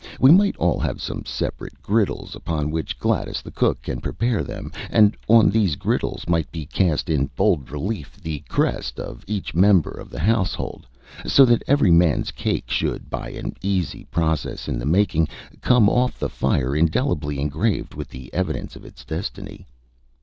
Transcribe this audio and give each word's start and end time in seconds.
We 0.19 0.31
might 0.31 0.57
all 0.57 0.79
have 0.79 0.99
separate 0.99 1.79
griddles, 1.83 2.33
upon 2.35 2.71
which 2.71 2.97
Gladys, 2.97 3.43
the 3.43 3.51
cook, 3.51 3.83
can 3.83 4.01
prepare 4.01 4.41
them, 4.41 4.71
and 4.89 5.15
on 5.27 5.51
these 5.51 5.75
griddles 5.75 6.27
might 6.27 6.51
be 6.51 6.65
cast 6.65 7.07
in 7.07 7.29
bold 7.35 7.69
relief 7.69 8.19
the 8.19 8.39
crest 8.49 8.99
of 8.99 9.23
each 9.27 9.53
member 9.53 9.91
of 9.91 10.09
this 10.09 10.21
household, 10.21 10.87
so 11.27 11.45
that 11.45 11.61
every 11.67 11.91
man's 11.91 12.31
cake 12.31 12.67
should, 12.71 13.11
by 13.11 13.29
an 13.29 13.53
easy 13.61 14.05
process 14.05 14.67
in 14.67 14.79
the 14.79 14.87
making, 14.87 15.27
come 15.61 15.87
off 15.87 16.17
the 16.17 16.29
fire 16.29 16.75
indelibly 16.75 17.39
engraved 17.39 17.93
with 17.93 18.09
the 18.09 18.33
evidence 18.33 18.75
of 18.75 18.83
its 18.85 19.05
destiny. 19.05 19.67